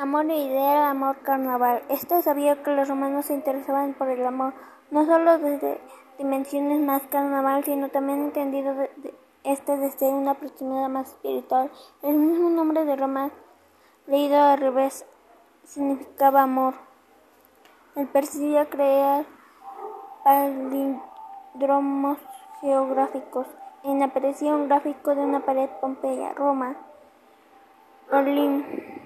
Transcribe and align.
Amor 0.00 0.24
idea 0.24 0.76
del 0.76 0.82
amor 0.84 1.18
carnaval. 1.18 1.82
Este 1.90 2.22
sabía 2.22 2.62
que 2.62 2.70
los 2.70 2.88
romanos 2.88 3.26
se 3.26 3.34
interesaban 3.34 3.92
por 3.92 4.08
el 4.08 4.24
amor, 4.24 4.54
no 4.90 5.04
solo 5.04 5.36
desde 5.36 5.78
dimensiones 6.16 6.80
más 6.80 7.02
carnaval, 7.08 7.64
sino 7.64 7.90
también 7.90 8.20
entendido 8.20 8.74
de, 8.74 8.90
este 9.44 9.76
desde 9.76 10.08
una 10.08 10.32
proximidad 10.32 10.88
más 10.88 11.08
espiritual. 11.10 11.70
El 12.00 12.16
mismo 12.16 12.48
nombre 12.48 12.86
de 12.86 12.96
Roma, 12.96 13.30
leído 14.06 14.40
al 14.40 14.58
revés, 14.58 15.04
significaba 15.64 16.44
amor. 16.44 16.72
Él 17.94 18.06
percibía 18.06 18.70
crear 18.70 19.26
palíndromos 20.24 22.16
geográficos. 22.62 23.46
En 23.84 24.02
aparecía 24.02 24.54
un 24.54 24.66
gráfico 24.66 25.14
de 25.14 25.20
una 25.20 25.40
pared 25.40 25.68
Pompeya, 25.78 26.32
Roma, 26.32 26.74
Berlín. 28.10 28.99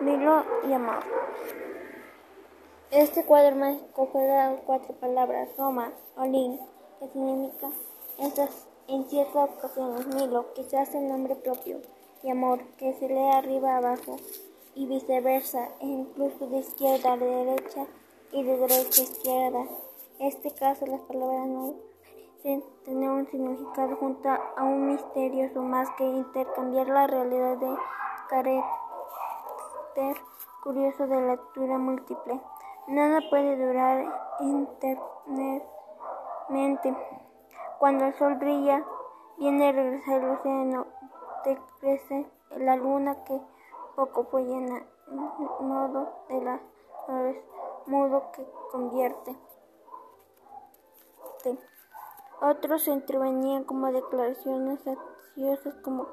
Milo 0.00 0.44
y 0.68 0.72
amor. 0.72 1.00
Este 2.92 3.24
cuadro 3.24 3.56
mágico 3.56 4.08
juega 4.12 4.54
cuatro 4.64 4.94
palabras, 4.94 5.48
Roma, 5.58 5.92
Olin, 6.16 6.60
que 7.00 7.08
significa 7.08 7.70
en 8.86 9.04
ciertas 9.06 9.50
ocasiones, 9.50 10.06
Milo, 10.06 10.54
que 10.54 10.62
se 10.62 10.78
hace 10.78 10.98
el 10.98 11.08
nombre 11.08 11.34
propio, 11.34 11.80
y 12.22 12.30
amor, 12.30 12.60
que 12.78 12.94
se 12.94 13.08
lee 13.08 13.30
arriba 13.34 13.76
abajo, 13.76 14.16
y 14.76 14.86
viceversa, 14.86 15.68
e 15.80 15.86
incluso 15.86 16.46
de 16.46 16.58
izquierda 16.58 17.14
a 17.14 17.16
derecha 17.16 17.86
y 18.30 18.44
de 18.44 18.56
derecha 18.56 19.00
a 19.00 19.04
izquierda. 19.04 19.66
En 20.20 20.26
este 20.28 20.52
caso, 20.52 20.86
las 20.86 21.00
palabras 21.00 21.48
no 21.48 21.74
parecen 22.42 22.64
tener 22.84 23.10
un 23.10 23.26
significado 23.26 23.96
junto 23.96 24.28
a 24.28 24.62
un 24.62 24.92
misterioso 24.92 25.60
más 25.60 25.88
que 25.98 26.04
intercambiar 26.04 26.86
la 26.86 27.08
realidad 27.08 27.56
de 27.56 27.76
caret 28.28 28.64
curioso 30.62 31.06
de 31.06 31.20
lectura 31.20 31.76
múltiple. 31.78 32.40
Nada 32.88 33.20
puede 33.30 33.56
durar 33.56 34.04
eternamente. 34.40 36.96
Cuando 37.78 38.06
el 38.06 38.14
sol 38.14 38.34
brilla, 38.36 38.84
viene 39.38 39.68
a 39.68 39.72
regresar 39.72 40.22
el 40.22 40.30
océano, 40.30 40.86
decrece 41.44 42.26
la 42.56 42.76
luna 42.76 43.22
que 43.24 43.38
poco 43.96 44.24
fue 44.24 44.44
llena, 44.44 44.82
modo 45.60 46.08
de 46.28 46.40
las 46.42 46.60
mudo 47.86 48.30
que 48.32 48.46
convierte. 48.70 49.36
Otros 52.40 52.88
intervenían 52.88 53.64
como 53.64 53.90
declaraciones 53.90 54.80
ansiosas 54.86 55.74
como 55.82 56.06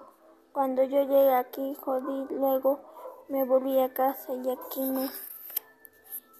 cuando 0.54 0.82
yo 0.84 1.02
llegué 1.02 1.36
aquí 1.36 1.76
jodí 1.76 2.26
luego 2.30 2.80
me 3.30 3.44
volví 3.44 3.80
a 3.80 3.94
casa 3.94 4.34
y 4.34 4.50
aquí 4.50 4.82
me 4.82 5.08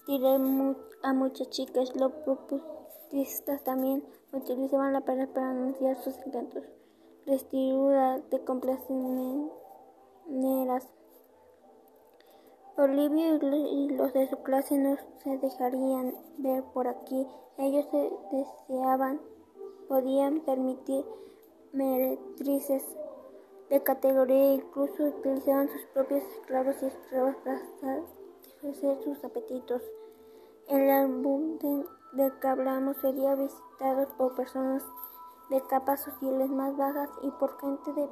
tiré 0.06 0.34
a 1.02 1.12
muchas 1.12 1.50
chicas. 1.50 1.94
Los 1.96 2.12
propuestas 2.12 3.62
también 3.64 4.04
utilizaban 4.32 4.92
la 4.92 5.00
palabra 5.00 5.32
para 5.32 5.50
anunciar 5.50 5.96
sus 5.96 6.16
encantos. 6.26 6.62
Vestiduras 7.26 8.28
de 8.30 8.44
complaceneras. 8.44 10.88
Olivia 12.76 13.28
y 13.28 13.88
los 13.88 14.12
de 14.12 14.28
su 14.28 14.42
clase 14.42 14.76
no 14.76 14.96
se 15.22 15.38
dejarían 15.38 16.14
ver 16.38 16.62
por 16.74 16.88
aquí. 16.88 17.26
Ellos 17.58 17.86
se 17.90 18.10
deseaban, 18.30 19.18
podían 19.88 20.40
permitir 20.40 21.06
meretrices 21.72 22.84
de 23.70 23.82
categoría 23.82 24.54
incluso 24.54 25.04
utilizaban 25.04 25.68
sus 25.68 25.82
propios 25.86 26.22
esclavos 26.24 26.76
y 26.82 26.86
esclavas 26.86 27.36
para 27.44 27.60
satisfacer 27.60 29.02
sus 29.02 29.24
apetitos. 29.24 29.82
El 30.68 30.90
álbum 30.90 31.58
del 32.12 32.38
que 32.40 32.48
hablamos 32.48 32.96
sería 32.98 33.34
visitado 33.34 34.08
por 34.16 34.34
personas 34.34 34.82
de 35.50 35.60
capas 35.68 36.02
sociales 36.02 36.50
más 36.50 36.76
bajas 36.76 37.10
y 37.22 37.30
por 37.32 37.60
gente 37.60 37.92
de, 37.92 38.08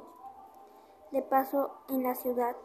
de 1.11 1.21
paso 1.21 1.71
en 1.89 2.03
la 2.03 2.15
ciudad. 2.15 2.55